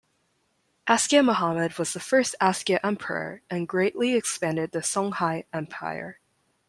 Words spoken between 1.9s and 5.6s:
the first Askia emperor and greatly expanded the Songhai